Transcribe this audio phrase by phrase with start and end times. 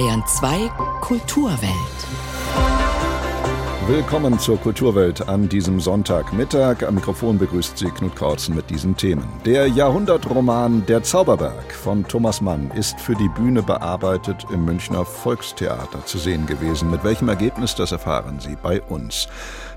[0.00, 0.68] Bayern 2
[1.02, 1.70] Kulturwelt.
[3.86, 6.84] Willkommen zur Kulturwelt an diesem Sonntagmittag.
[6.84, 9.28] Am Mikrofon begrüßt Sie Knut Krautzen mit diesen Themen.
[9.44, 16.06] Der Jahrhundertroman Der Zauberberg von Thomas Mann ist für die Bühne bearbeitet im Münchner Volkstheater
[16.06, 16.90] zu sehen gewesen.
[16.90, 19.28] Mit welchem Ergebnis, das erfahren Sie bei uns.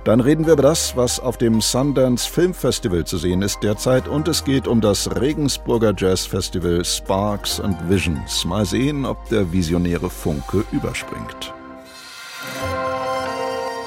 [0.03, 4.07] Dann reden wir über das, was auf dem Sundance Film Festival zu sehen ist derzeit
[4.07, 8.43] und es geht um das Regensburger Jazz Festival Sparks and Visions.
[8.43, 11.53] Mal sehen, ob der visionäre Funke überspringt.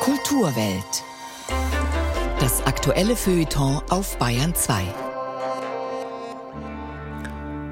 [0.00, 1.04] Kulturwelt.
[2.40, 5.05] Das aktuelle Feuilleton auf Bayern 2.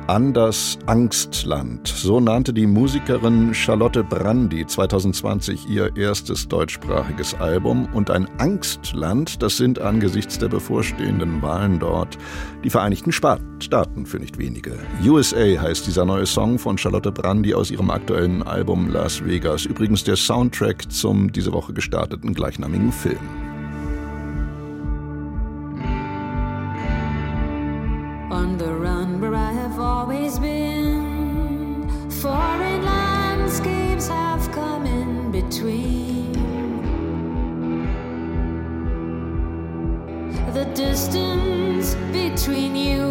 [0.07, 1.89] Anders Angstland.
[1.89, 7.89] So nannte die Musikerin Charlotte Brandy 2020 ihr erstes deutschsprachiges Album.
[7.95, 12.19] Und ein Angstland, das sind angesichts der bevorstehenden Wahlen dort
[12.65, 14.79] die Vereinigten Staaten für nicht wenige.
[15.03, 19.65] USA heißt dieser neue Song von Charlotte Brandy aus ihrem aktuellen Album Las Vegas.
[19.65, 23.54] Übrigens der Soundtrack zum diese Woche gestarteten gleichnamigen Film.
[40.53, 43.04] The distance between you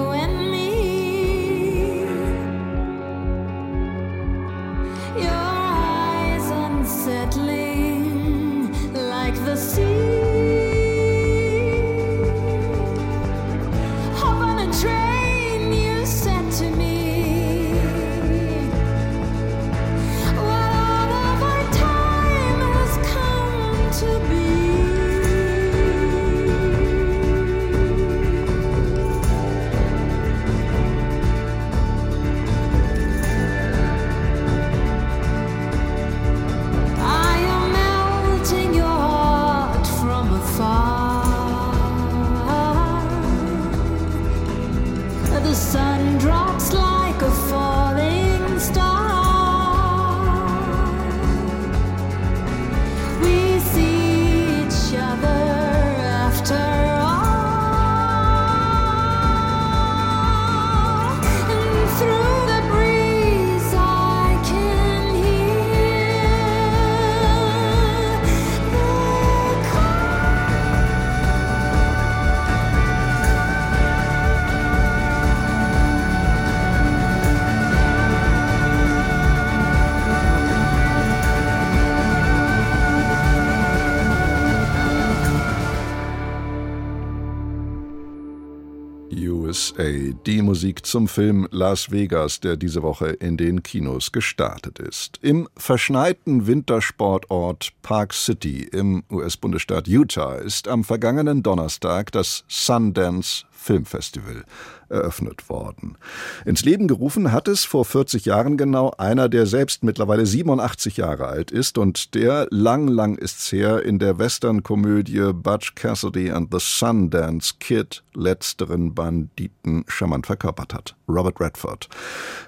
[89.27, 95.19] USA, die Musik zum Film Las Vegas, der diese Woche in den Kinos gestartet ist.
[95.21, 104.43] Im verschneiten Wintersportort Park City im US-Bundesstaat Utah ist am vergangenen Donnerstag das Sundance Filmfestival
[104.89, 105.97] eröffnet worden.
[106.45, 111.27] Ins Leben gerufen hat es vor 40 Jahren genau einer, der selbst mittlerweile 87 Jahre
[111.27, 116.59] alt ist und der lang, lang ist's her in der Western-Komödie Butch Cassidy and the
[116.59, 120.95] Sundance Kid letzteren Banditen charmant verkörpert hat.
[121.07, 121.89] Robert Redford.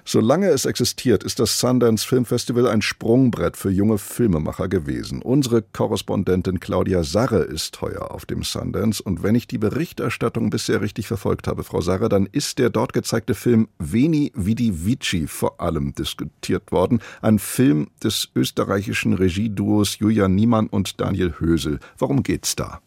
[0.04, 5.22] Solange es existiert, ist das Sundance Film Festival ein Sprungbrett für junge Filmemacher gewesen.
[5.22, 10.80] Unsere Korrespondentin Claudia Sarre ist heuer auf dem Sundance und wenn ich die Berichterstattung bisher
[10.80, 15.60] richtig verfolgt habe, Frau Sarre, dann ist der dort gezeigte Film Veni Vidi Vici vor
[15.60, 17.00] allem diskutiert worden.
[17.22, 21.80] Ein Film des österreichischen Regieduos Julian Niemann und Daniel Hösel.
[21.98, 22.80] Worum geht's da?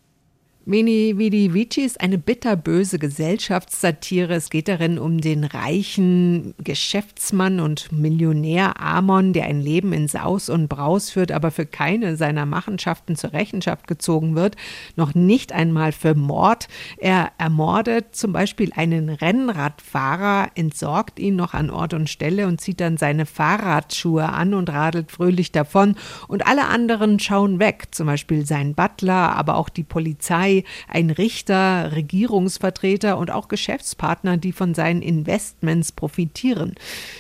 [0.72, 4.36] Veni Vidi Vici ist eine bitterböse Gesellschaftssatire.
[4.36, 10.48] Es geht darin um den reichen Geschäftsmann und Millionär Amon, der ein Leben in Saus
[10.48, 14.58] und Braus führt, aber für keine seiner Machenschaften zur Rechenschaft gezogen wird,
[14.96, 16.68] noch nicht einmal für Mord.
[16.98, 22.80] Er ermordet zum Beispiel einen Rennradfahrer, entsorgt ihn noch an Ort und Stelle und zieht
[22.80, 25.96] dann seine Fahrradschuhe an und radelt fröhlich davon.
[26.28, 31.92] Und alle anderen schauen weg, zum Beispiel sein Butler, aber auch die Polizei ein Richter,
[31.96, 36.76] Regierungsvertreter und auch Geschäftspartner, die von seinen Investments profitieren.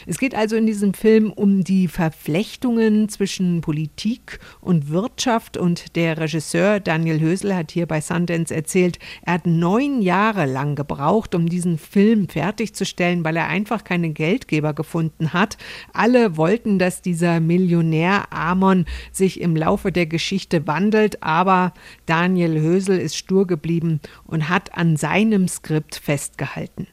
[0.06, 6.18] Es geht also in diesem Film um die Verflechtungen zwischen Politik und Wirtschaft und der
[6.18, 11.48] Regisseur Daniel Hösel hat hier bei Sundance erzählt, er hat neun Jahre lang gebraucht, um
[11.48, 15.58] diesen Film fertigzustellen, weil er einfach keine Geldgeber gefunden hat.
[15.94, 21.74] Alle wollten, dass dieser Millionär Amon sich im Laufe der Geschichte wandelt, aber
[22.06, 26.88] Daniel Hösel ist stur geblieben und hat an seinem Skript festgehalten.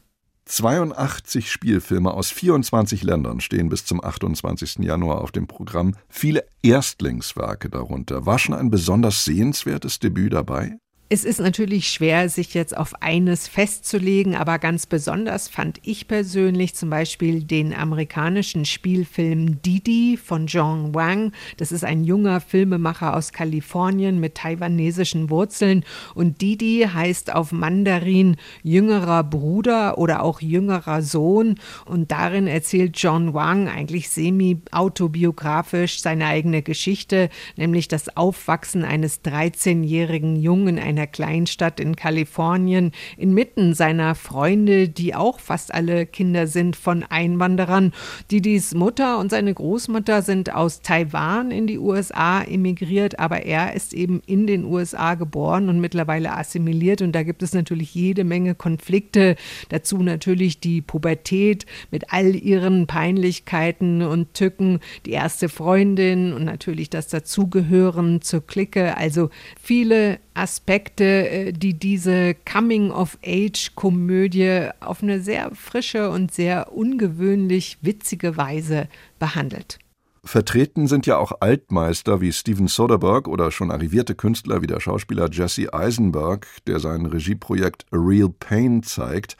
[0.45, 4.77] 82 Spielfilme aus 24 Ländern stehen bis zum 28.
[4.81, 8.27] Januar auf dem Programm, viele Erstlingswerke darunter.
[8.27, 10.77] War schon ein besonders sehenswertes Debüt dabei?
[11.09, 16.75] Es ist natürlich schwer, sich jetzt auf eines festzulegen, aber ganz besonders fand ich persönlich
[16.75, 21.31] zum Beispiel den amerikanischen Spielfilm Didi von John Wang.
[21.59, 25.85] Das ist ein junger Filmemacher aus Kalifornien mit taiwanesischen Wurzeln
[26.17, 31.55] und Didi heißt auf Mandarin jüngerer Bruder oder auch jüngerer Sohn
[31.85, 40.35] und darin erzählt John Wang eigentlich semi-autobiografisch seine eigene Geschichte, nämlich das Aufwachsen eines 13-jährigen
[40.35, 47.03] Jungen, einer Kleinstadt in Kalifornien, inmitten seiner Freunde, die auch fast alle Kinder sind von
[47.03, 47.93] Einwanderern.
[48.31, 53.93] Didis Mutter und seine Großmutter sind aus Taiwan in die USA emigriert, aber er ist
[53.93, 58.55] eben in den USA geboren und mittlerweile assimiliert und da gibt es natürlich jede Menge
[58.55, 59.37] Konflikte.
[59.69, 66.89] Dazu natürlich die Pubertät mit all ihren Peinlichkeiten und Tücken, die erste Freundin und natürlich
[66.89, 68.97] das Dazugehören zur Clique.
[68.97, 69.29] Also
[69.61, 78.89] viele Aspekte, äh, die diese Coming-of-Age-Komödie auf eine sehr frische und sehr ungewöhnlich witzige Weise
[79.19, 79.79] behandelt.
[80.27, 85.31] Vertreten sind ja auch Altmeister wie Steven Soderbergh oder schon arrivierte Künstler wie der Schauspieler
[85.31, 89.37] Jesse Eisenberg, der sein Regieprojekt A Real Pain zeigt.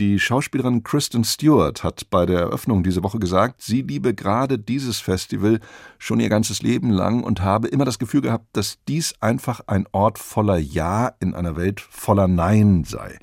[0.00, 4.98] Die Schauspielerin Kristen Stewart hat bei der Eröffnung diese Woche gesagt, sie liebe gerade dieses
[4.98, 5.60] Festival
[5.98, 9.86] schon ihr ganzes Leben lang und habe immer das Gefühl gehabt, dass dies einfach ein
[9.92, 13.20] Ort voller Ja in einer Welt voller Nein sei.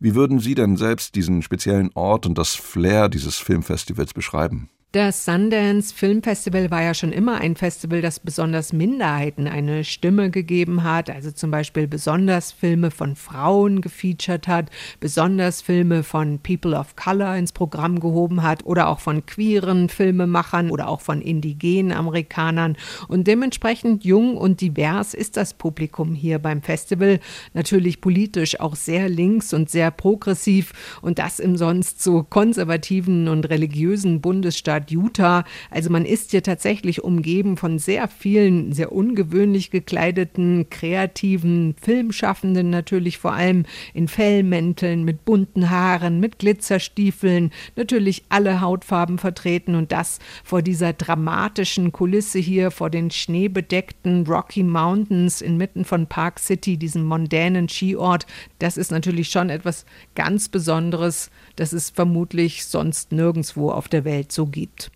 [0.00, 4.68] Wie würden Sie denn selbst diesen speziellen Ort und das Flair dieses Filmfestivals beschreiben?
[4.92, 10.32] Das Sundance Film Festival war ja schon immer ein Festival, das besonders Minderheiten eine Stimme
[10.32, 16.76] gegeben hat, also zum Beispiel besonders Filme von Frauen gefeatured hat, besonders Filme von People
[16.76, 21.92] of Color ins Programm gehoben hat oder auch von queeren Filmemachern oder auch von indigenen
[21.92, 22.76] Amerikanern.
[23.06, 27.20] Und dementsprechend jung und divers ist das Publikum hier beim Festival.
[27.54, 33.48] Natürlich politisch auch sehr links und sehr progressiv und das im sonst so konservativen und
[33.48, 35.44] religiösen Bundesstaat Stadt Utah.
[35.70, 43.18] Also man ist hier tatsächlich umgeben von sehr vielen, sehr ungewöhnlich gekleideten, kreativen Filmschaffenden, natürlich
[43.18, 50.18] vor allem in Fellmänteln, mit bunten Haaren, mit Glitzerstiefeln, natürlich alle Hautfarben vertreten und das
[50.44, 57.04] vor dieser dramatischen Kulisse hier, vor den schneebedeckten Rocky Mountains inmitten von Park City, diesem
[57.04, 58.26] mondänen Skiort.
[58.58, 59.84] Das ist natürlich schon etwas
[60.14, 64.90] ganz Besonderes, das es vermutlich sonst nirgendwo auf der Welt so gibt.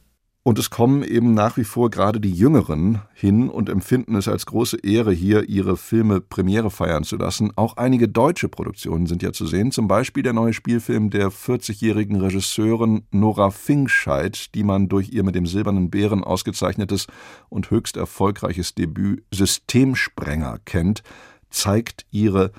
[0.45, 4.47] Und es kommen eben nach wie vor gerade die Jüngeren hin und empfinden es als
[4.47, 7.53] große Ehre, hier ihre Filme Premiere feiern zu lassen.
[7.57, 12.19] Auch einige deutsche Produktionen sind ja zu sehen, zum Beispiel der neue Spielfilm der 40-jährigen
[12.19, 17.09] Regisseurin Nora Finkscheid, die man durch ihr mit dem Silbernen Bären ausgezeichnetes
[17.51, 21.03] und höchst erfolgreiches Debüt Systemsprenger kennt,
[21.51, 22.53] zeigt ihre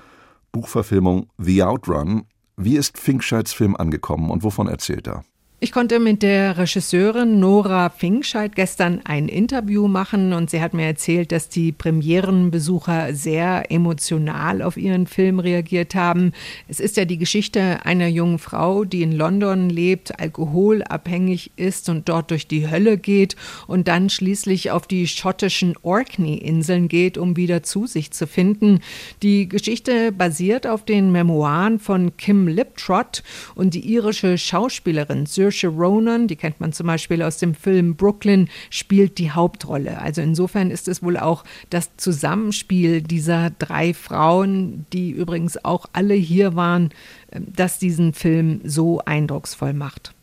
[0.52, 2.22] Buchverfilmung The Outrun.
[2.58, 5.24] Wie ist Finkscheids Film angekommen und wovon erzählt er?
[5.58, 10.84] Ich konnte mit der Regisseurin Nora Finkscheid gestern ein Interview machen und sie hat mir
[10.84, 16.32] erzählt, dass die Premierenbesucher sehr emotional auf ihren Film reagiert haben.
[16.68, 22.10] Es ist ja die Geschichte einer jungen Frau, die in London lebt, alkoholabhängig ist und
[22.10, 23.34] dort durch die Hölle geht
[23.66, 28.80] und dann schließlich auf die schottischen Orkney-Inseln geht, um wieder zu sich zu finden.
[29.22, 33.22] Die Geschichte basiert auf den Memoiren von Kim Liptrot
[33.54, 37.96] und die irische Schauspielerin Sir Saoirse Ronan, die kennt man zum Beispiel aus dem Film
[37.96, 40.00] Brooklyn, spielt die Hauptrolle.
[40.00, 46.14] Also insofern ist es wohl auch das Zusammenspiel dieser drei Frauen, die übrigens auch alle
[46.14, 46.90] hier waren,
[47.30, 50.14] äh, das diesen Film so eindrucksvoll macht.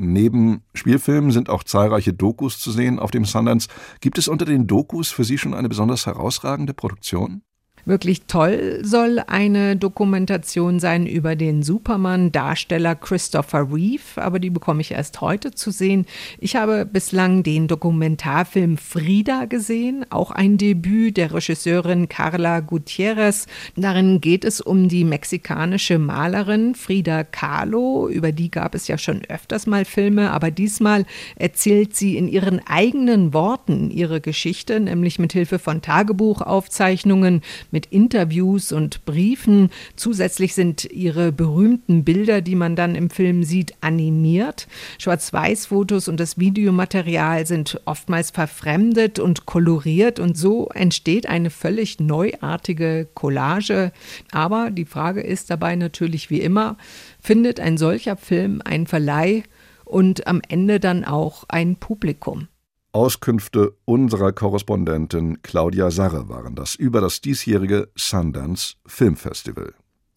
[0.00, 3.68] Neben Spielfilmen sind auch zahlreiche Dokus zu sehen auf dem Sundance.
[4.00, 7.42] Gibt es unter den Dokus für Sie schon eine besonders herausragende Produktion?
[7.84, 14.90] Wirklich toll soll eine Dokumentation sein über den Superman-Darsteller Christopher Reeve, aber die bekomme ich
[14.90, 16.06] erst heute zu sehen.
[16.38, 23.46] Ich habe bislang den Dokumentarfilm Frida gesehen, auch ein Debüt der Regisseurin Carla Gutierrez.
[23.76, 29.22] Darin geht es um die mexikanische Malerin Frida Kahlo, über die gab es ja schon
[29.28, 31.06] öfters mal Filme, aber diesmal
[31.36, 38.72] erzählt sie in ihren eigenen Worten ihre Geschichte, nämlich mit Hilfe von Tagebuchaufzeichnungen, mit Interviews
[38.72, 39.70] und Briefen.
[39.96, 44.68] Zusätzlich sind ihre berühmten Bilder, die man dann im Film sieht, animiert.
[44.98, 53.08] Schwarz-Weiß-Fotos und das Videomaterial sind oftmals verfremdet und koloriert und so entsteht eine völlig neuartige
[53.14, 53.92] Collage.
[54.32, 56.76] Aber die Frage ist dabei natürlich wie immer,
[57.20, 59.42] findet ein solcher Film einen Verleih
[59.84, 62.48] und am Ende dann auch ein Publikum?
[62.92, 69.74] Auskünfte unserer Korrespondentin Claudia Sarre waren das über das diesjährige Sundance Filmfestival.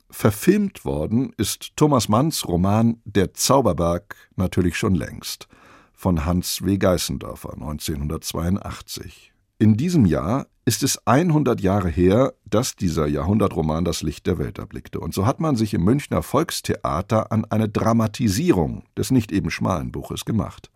[0.10, 5.48] Verfilmt worden ist Thomas Manns Roman Der Zauberberg natürlich schon längst
[5.94, 6.78] von Hans W.
[6.78, 9.31] Geißendörfer 1982.
[9.62, 14.58] In diesem Jahr ist es 100 Jahre her, dass dieser Jahrhundertroman das Licht der Welt
[14.58, 15.00] erblickte.
[15.00, 19.92] Und so hat man sich im Münchner Volkstheater an eine Dramatisierung des nicht eben schmalen
[19.92, 20.72] Buches gemacht.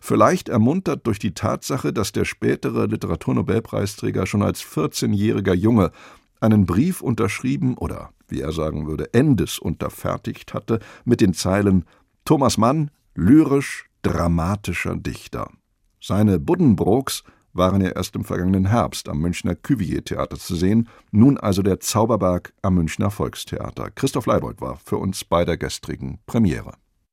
[0.00, 5.90] Vielleicht ermuntert durch die Tatsache, dass der spätere Literaturnobelpreisträger schon als 14-jähriger Junge
[6.40, 11.84] einen Brief unterschrieben oder, wie er sagen würde, Endes unterfertigt hatte mit den Zeilen
[12.24, 15.50] Thomas Mann, lyrisch dramatischer Dichter.
[16.00, 21.62] Seine Buddenbrooks waren ja erst im vergangenen Herbst am Münchner Cuvier-Theater zu sehen, nun also
[21.62, 23.90] der Zauberberg am Münchner Volkstheater.
[23.90, 26.72] Christoph Leibold war für uns bei der gestrigen Premiere.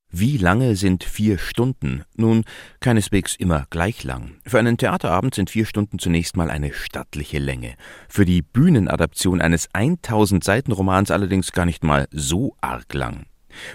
[0.10, 2.04] Wie lange sind vier Stunden?
[2.16, 2.46] Nun,
[2.80, 4.36] keineswegs immer gleich lang.
[4.46, 7.76] Für einen Theaterabend sind vier Stunden zunächst mal eine stattliche Länge.
[8.08, 13.26] Für die Bühnenadaption eines 1000 Seiten Romans allerdings gar nicht mal so arg lang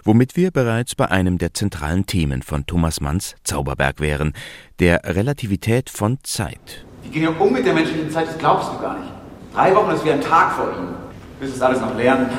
[0.05, 4.33] womit wir bereits bei einem der zentralen Themen von Thomas Manns Zauberberg wären,
[4.79, 6.85] der Relativität von Zeit.
[7.03, 9.13] Wie gehen wir um mit der menschlichen Zeit, das glaubst du gar nicht.
[9.55, 10.89] Drei Wochen ist wie ein Tag vor ihm.
[11.41, 12.31] Bis es alles noch lernen.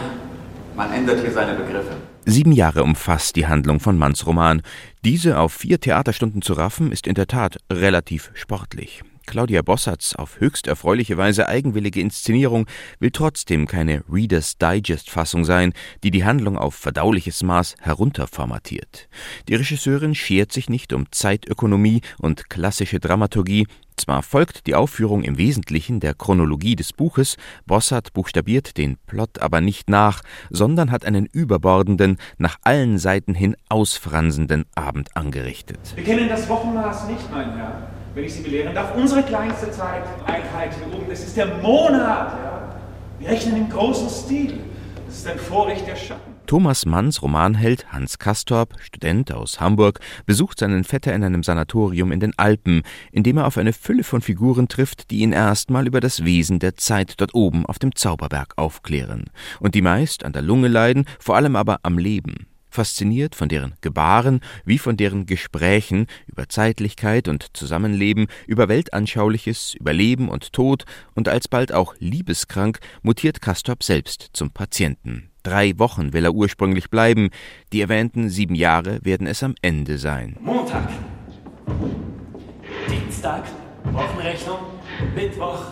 [0.75, 1.95] Man ändert hier seine Begriffe.
[2.25, 4.61] Sieben Jahre umfasst die Handlung von Manns Roman.
[5.03, 9.03] Diese auf vier Theaterstunden zu raffen, ist in der Tat relativ sportlich.
[9.25, 12.67] Claudia Bossards auf höchst erfreuliche Weise eigenwillige Inszenierung
[12.99, 19.07] will trotzdem keine Reader's Digest-Fassung sein, die die Handlung auf verdauliches Maß herunterformatiert.
[19.47, 25.37] Die Regisseurin schert sich nicht um Zeitökonomie und klassische Dramaturgie, zwar folgt die Aufführung im
[25.37, 31.25] Wesentlichen der Chronologie des Buches, Bossart buchstabiert den Plot aber nicht nach, sondern hat einen
[31.25, 35.79] überbordenden, nach allen Seiten hin ausfransenden Abend angerichtet.
[35.95, 40.73] Wir kennen das Wochenmaß nicht, mein Herr wenn ich Sie belehren darf, unsere kleinste Zeiteinheit
[40.75, 42.33] hier oben, das ist der Monat.
[42.33, 42.75] Ja?
[43.19, 44.59] Wir rechnen im großen Stil.
[45.05, 46.33] Das ist ein Vorrecht der Schatten.
[46.45, 52.19] Thomas Manns Romanheld Hans Kastorp, Student aus Hamburg, besucht seinen Vetter in einem Sanatorium in
[52.19, 56.01] den Alpen, in dem er auf eine Fülle von Figuren trifft, die ihn erstmal über
[56.01, 59.29] das Wesen der Zeit dort oben auf dem Zauberberg aufklären
[59.61, 63.75] und die meist an der Lunge leiden, vor allem aber am Leben fasziniert von deren
[63.81, 70.85] Gebaren wie von deren Gesprächen über Zeitlichkeit und Zusammenleben, über Weltanschauliches, über Leben und Tod
[71.13, 75.29] und alsbald auch liebeskrank mutiert Castorp selbst zum Patienten.
[75.43, 77.29] Drei Wochen will er ursprünglich bleiben,
[77.73, 80.37] die erwähnten sieben Jahre werden es am Ende sein.
[80.39, 80.89] Montag,
[82.89, 83.43] Dienstag,
[83.91, 84.59] Wochenrechnung,
[85.13, 85.65] Mittwoch,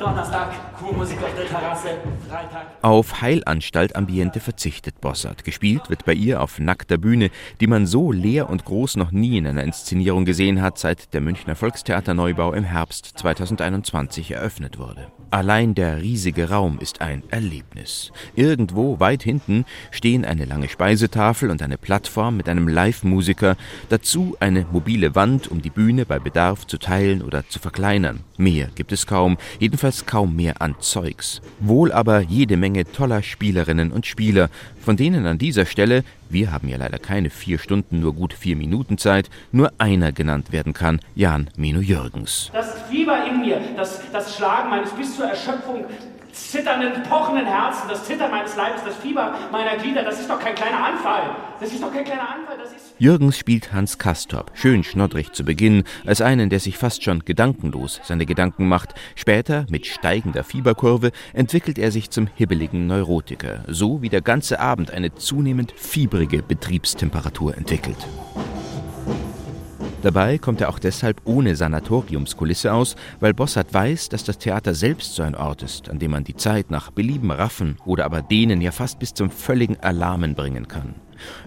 [0.00, 1.88] Donnerstag, Kurmusik auf der Terrasse,
[2.26, 2.68] Freitag.
[2.80, 5.44] Auf Heilanstalt-Ambiente verzichtet Bossart.
[5.44, 7.28] Gespielt wird bei ihr auf nackter Bühne,
[7.60, 11.20] die man so leer und groß noch nie in einer Inszenierung gesehen hat, seit der
[11.20, 15.08] Münchner Volkstheaterneubau im Herbst 2021 eröffnet wurde.
[15.32, 18.10] Allein der riesige Raum ist ein Erlebnis.
[18.34, 23.56] Irgendwo weit hinten stehen eine lange Speisetafel und eine Plattform mit einem Live-Musiker,
[23.90, 28.20] dazu eine mobile Wand, um die Bühne bei Bedarf zu teilen oder zu verkleinern.
[28.38, 31.40] Mehr gibt es kaum, jedenfalls kaum mehr an Zeugs.
[31.58, 34.48] Wohl aber jede Menge toller Spielerinnen und Spieler,
[34.80, 38.56] von denen an dieser Stelle, wir haben ja leider keine vier Stunden, nur gut vier
[38.56, 42.50] Minuten Zeit, nur einer genannt werden kann, Jan Mino Jürgens.
[42.52, 45.84] Das Fieber in mir, das, das Schlagen meines bis zur Erschöpfung
[46.32, 50.54] zitternden, pochenden Herzen, das Zittern meines Leibes, das Fieber meiner Glieder, das ist doch kein
[50.54, 51.36] kleiner Anfall.
[51.60, 52.94] Das ist doch kein kleiner Anfall, das ist...
[52.98, 58.00] Jürgens spielt Hans Kastorp, schön schnoddrig zu Beginn, als einen, der sich fast schon gedankenlos
[58.04, 58.94] seine Gedanken macht.
[59.14, 64.90] Später, mit steigender Fieberkurve, entwickelt er sich zum hibbeligen Neurotiker, so wie der ganze Abend
[64.90, 68.06] eine zunehmend fiebrige Betriebstemperatur entwickelt.
[70.02, 75.14] Dabei kommt er auch deshalb ohne Sanatoriumskulisse aus, weil Bossart weiß, dass das Theater selbst
[75.14, 78.62] so ein Ort ist, an dem man die Zeit nach Belieben raffen oder aber denen
[78.62, 80.94] ja fast bis zum völligen Erlahmen bringen kann.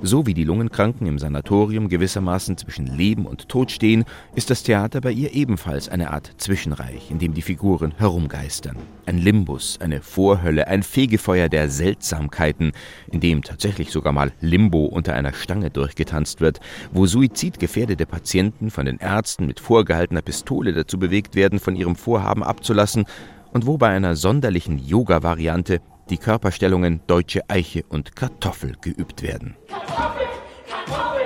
[0.02, 5.02] So wie die Lungenkranken im Sanatorium gewissermaßen zwischen Leben und Tod stehen, ist das Theater
[5.02, 8.78] bei ihr ebenfalls eine Art Zwischenreich, in dem die Figuren herumgeistern.
[9.06, 12.72] Ein Limbus, eine Vorhölle, ein Fegefeuer der Seltsamkeiten,
[13.12, 16.60] in dem tatsächlich sogar mal Limbo unter einer Stange durchgetanzt wird,
[16.92, 22.44] wo suizidgefährdete Patienten von den Ärzten mit vorgehaltener Pistole dazu bewegt werden, von ihrem Vorhaben
[22.44, 23.06] abzulassen
[23.52, 25.80] und wo bei einer sonderlichen Yoga-Variante
[26.10, 29.56] die Körperstellungen Deutsche Eiche und Kartoffel geübt werden.
[29.68, 30.28] Kartoffel,
[30.68, 31.22] Kartoffel,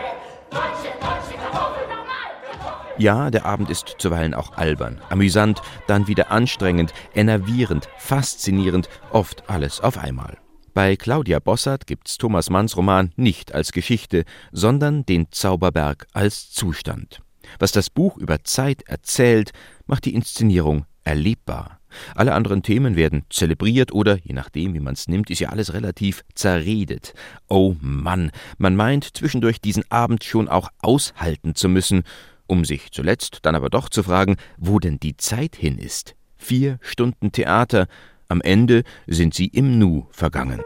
[0.50, 2.98] Deutsche, Deutsche Kartoffel, nochmal!
[2.98, 9.82] Ja, der Abend ist zuweilen auch albern, amüsant, dann wieder anstrengend, enervierend, faszinierend, oft alles
[9.82, 10.38] auf einmal.
[10.74, 17.22] Bei Claudia Bossert gibt's Thomas Manns Roman nicht als Geschichte, sondern den Zauberberg als Zustand.
[17.58, 19.54] Was das Buch über Zeit erzählt,
[19.88, 21.77] macht die Inszenierung erlebbar.
[22.15, 26.24] Alle anderen Themen werden zelebriert oder, je nachdem, wie man's nimmt, ist ja alles relativ
[26.36, 27.13] zerredet.
[27.48, 32.03] Oh Mann, man meint zwischendurch diesen Abend schon auch aushalten zu müssen,
[32.48, 36.15] um sich zuletzt dann aber doch zu fragen, wo denn die Zeit hin ist.
[36.38, 37.88] Vier Stunden Theater,
[38.29, 40.62] am Ende sind sie im Nu vergangen.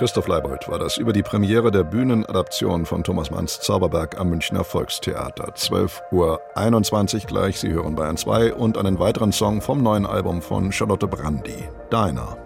[0.00, 4.64] Christoph Leibold war das über die Premiere der Bühnenadaption von Thomas Manns Zauberberg am Münchner
[4.64, 5.52] Volkstheater.
[5.52, 10.72] 12.21 Uhr gleich, Sie hören Bayern 2 und einen weiteren Song vom neuen Album von
[10.72, 12.38] Charlotte Brandy, Deiner.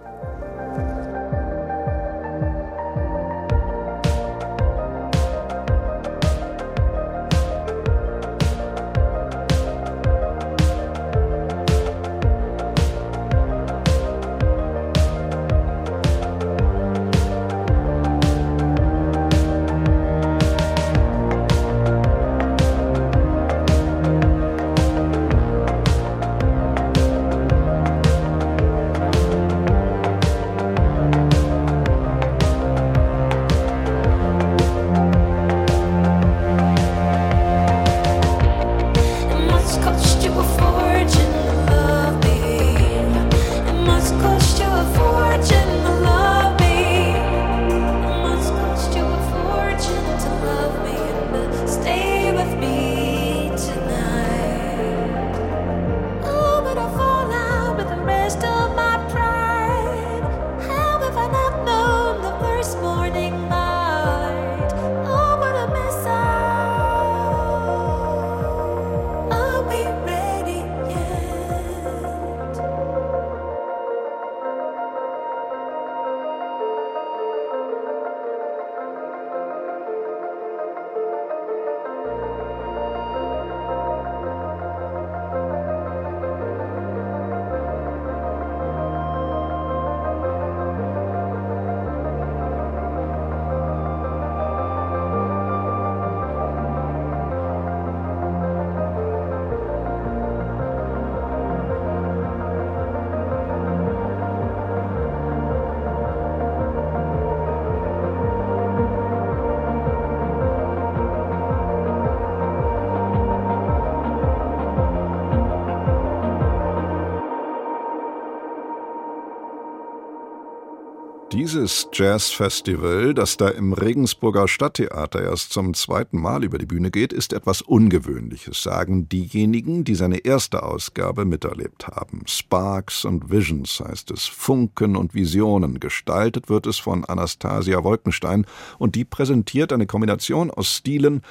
[121.55, 127.13] Dieses Jazzfestival, das da im Regensburger Stadttheater erst zum zweiten Mal über die Bühne geht,
[127.13, 132.23] ist etwas Ungewöhnliches, sagen diejenigen, die seine erste Ausgabe miterlebt haben.
[132.27, 135.79] Sparks und Visions heißt es, Funken und Visionen.
[135.79, 138.47] Gestaltet wird es von Anastasia Wolkenstein
[138.81, 141.23] und die präsentiert eine Kombination aus Stilen,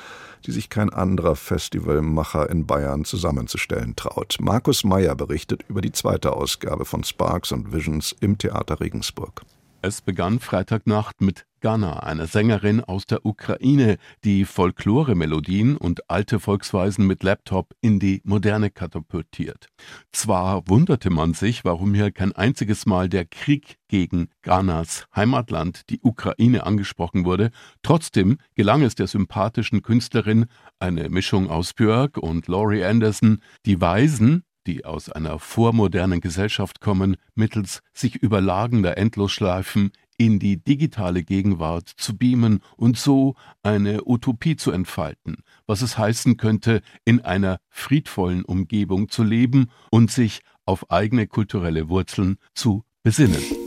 [0.46, 4.38] die sich kein anderer Festivalmacher in Bayern zusammenzustellen traut.
[4.40, 9.42] Markus Meyer berichtet über die zweite Ausgabe von Sparks und Visions im Theater Regensburg.
[9.86, 17.06] Es begann Freitagnacht mit Gana, einer Sängerin aus der Ukraine, die Folklore-Melodien und alte Volksweisen
[17.06, 19.68] mit Laptop in die Moderne katapultiert.
[20.14, 26.00] Zwar wunderte man sich, warum hier kein einziges Mal der Krieg gegen Ghanas Heimatland, die
[26.02, 30.46] Ukraine, angesprochen wurde, trotzdem gelang es der sympathischen Künstlerin,
[30.80, 37.18] eine Mischung aus Björk und Laurie Anderson, die Weisen die aus einer vormodernen Gesellschaft kommen,
[37.36, 44.72] mittels sich überlagender Endlosschleifen in die digitale Gegenwart zu beamen und so eine Utopie zu
[44.72, 51.28] entfalten, was es heißen könnte, in einer friedvollen Umgebung zu leben und sich auf eigene
[51.28, 53.63] kulturelle Wurzeln zu besinnen.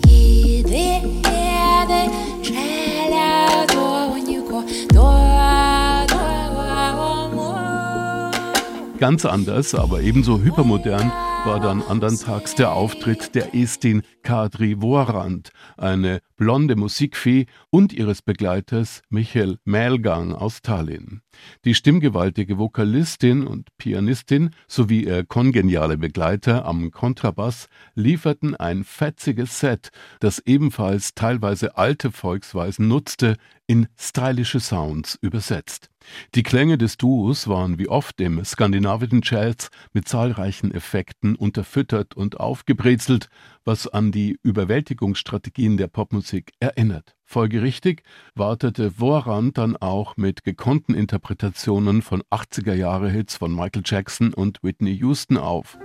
[8.99, 11.13] Ganz anders, aber ebenso hypermodern
[11.45, 19.03] war dann anderntags der Auftritt der Estin Kadri Vorand, eine blonde Musikfee und ihres Begleiters
[19.11, 21.21] Michael Melgang aus Tallinn.
[21.67, 29.91] Die stimmgewaltige Vokalistin und Pianistin sowie ihr kongeniale Begleiter am Kontrabass lieferten ein fetziges Set,
[30.21, 35.91] das ebenfalls teilweise alte Volksweisen nutzte, in stylische Sounds übersetzt.
[36.35, 42.41] Die Klänge des Duos waren wie oft im skandinavischen Jazz mit zahlreichen Effekten unterfüttert und
[42.41, 43.29] aufgebrezelt,
[43.65, 47.15] was an die Überwältigungsstrategien der Popmusik erinnert.
[47.25, 48.03] Folgerichtig
[48.35, 55.37] wartete Vorrand dann auch mit gekonnten Interpretationen von 80er-Jahre-Hits von Michael Jackson und Whitney Houston
[55.37, 55.77] auf.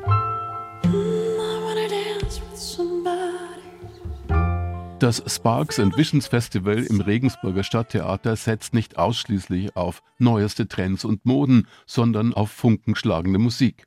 [5.01, 11.25] Das Sparks and Visions Festival im Regensburger Stadttheater setzt nicht ausschließlich auf neueste Trends und
[11.25, 13.85] Moden, sondern auf funkenschlagende Musik.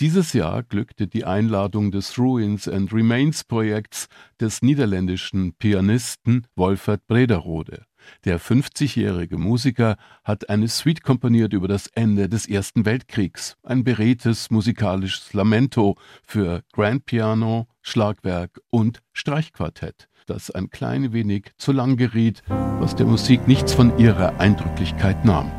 [0.00, 4.08] Dieses Jahr glückte die Einladung des Ruins and Remains Projekts
[4.40, 7.84] des niederländischen Pianisten Wolfert Brederode.
[8.24, 14.50] Der 50-jährige Musiker hat eine Suite komponiert über das Ende des Ersten Weltkriegs, ein beredtes
[14.50, 22.42] musikalisches Lamento für Grand Piano, Schlagwerk und Streichquartett das ein klein wenig zu lang geriet,
[22.48, 25.50] was der Musik nichts von ihrer Eindrücklichkeit nahm.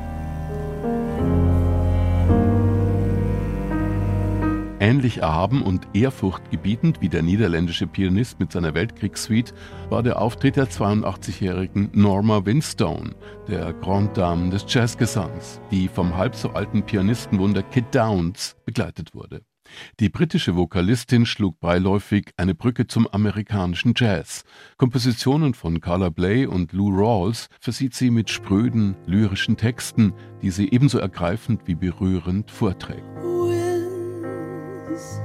[4.82, 9.54] Ähnlich erhaben und ehrfurchtgebietend wie der niederländische Pianist mit seiner Weltkriegssuite
[9.90, 13.14] war der Auftritt der 82-jährigen Norma Winstone,
[13.50, 19.42] der Grand Dame des Jazzgesangs, die vom halb so alten Pianistenwunder Kid Downs begleitet wurde.
[20.00, 24.44] Die britische Vokalistin schlug beiläufig eine Brücke zum amerikanischen Jazz.
[24.78, 30.72] Kompositionen von Carla Bley und Lou Rawls versieht sie mit spröden, lyrischen Texten, die sie
[30.72, 33.04] ebenso ergreifend wie berührend vorträgt.
[33.22, 35.20] Winds,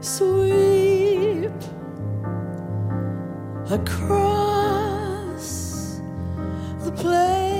[0.00, 1.52] sweep
[3.70, 4.32] across
[6.84, 7.51] the plain.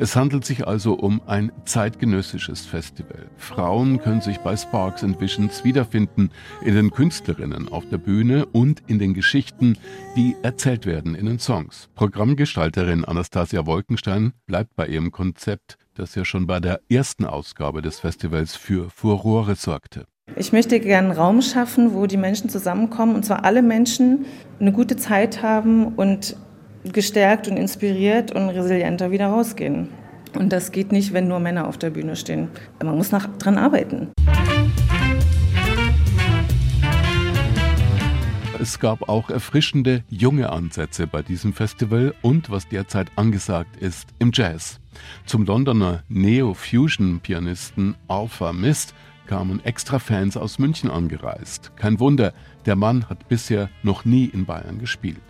[0.00, 3.26] Es handelt sich also um ein zeitgenössisches Festival.
[3.36, 6.30] Frauen können sich bei Sparks and Visions wiederfinden,
[6.62, 9.76] in den Künstlerinnen auf der Bühne und in den Geschichten,
[10.16, 11.90] die erzählt werden in den Songs.
[11.96, 18.00] Programmgestalterin Anastasia Wolkenstein bleibt bei ihrem Konzept, das ja schon bei der ersten Ausgabe des
[18.00, 20.06] Festivals für Furore sorgte.
[20.34, 24.24] Ich möchte gerne einen Raum schaffen, wo die Menschen zusammenkommen, und zwar alle Menschen
[24.60, 26.36] eine gute Zeit haben und
[26.84, 29.88] gestärkt und inspiriert und resilienter wieder rausgehen.
[30.38, 32.48] Und das geht nicht, wenn nur Männer auf der Bühne stehen.
[32.82, 34.10] Man muss nach, dran arbeiten.
[38.60, 44.32] Es gab auch erfrischende junge Ansätze bei diesem Festival und was derzeit angesagt ist im
[44.34, 44.80] Jazz.
[45.24, 48.94] Zum Londoner Neo-Fusion-Pianisten Alpha Mist
[49.26, 51.72] kamen extra Fans aus München angereist.
[51.76, 52.34] Kein Wunder,
[52.66, 55.22] der Mann hat bisher noch nie in Bayern gespielt.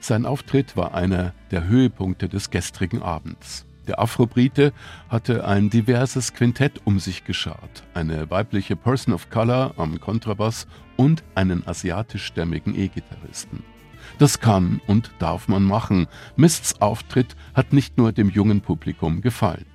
[0.00, 3.66] Sein Auftritt war einer der Höhepunkte des gestrigen Abends.
[3.86, 4.72] Der Afrobrite
[5.10, 11.22] hatte ein diverses Quintett um sich geschart, eine weibliche Person of Color am Kontrabass und
[11.34, 13.62] einen asiatischstämmigen E-Gitarristen.
[14.18, 16.06] Das kann und darf man machen.
[16.34, 19.66] Mists Auftritt hat nicht nur dem jungen Publikum gefallen.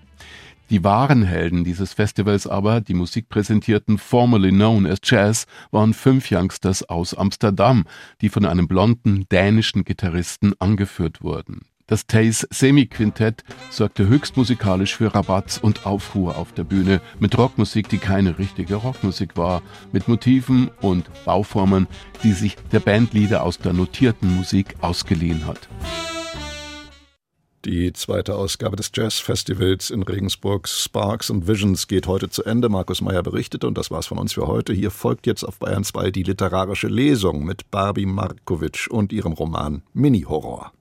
[0.71, 6.32] Die wahren Helden dieses Festivals aber, die Musik präsentierten formerly known as Jazz, waren fünf
[6.32, 7.86] Youngsters aus Amsterdam,
[8.21, 11.62] die von einem blonden dänischen Gitarristen angeführt wurden.
[11.88, 17.89] Das Tays Semi-Quintett sorgte höchst musikalisch für Rabatz und Aufruhr auf der Bühne, mit Rockmusik,
[17.89, 21.86] die keine richtige Rockmusik war, mit Motiven und Bauformen,
[22.23, 25.69] die sich der Bandleader aus der notierten Musik ausgeliehen hat.
[27.65, 32.69] Die zweite Ausgabe des Jazz-Festivals in Regensburg Sparks and Visions geht heute zu Ende.
[32.69, 34.71] Markus Meyer berichtete und das war's von uns für heute.
[34.71, 39.82] Hier folgt jetzt auf Bayern 2 die literarische Lesung mit Barbie Markovic und ihrem Roman
[39.93, 40.73] Mini-Horror.